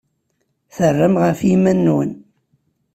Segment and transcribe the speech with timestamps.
[0.75, 2.11] Terram ɣef yiman-nwen.